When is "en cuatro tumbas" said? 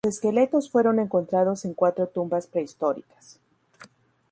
1.63-2.47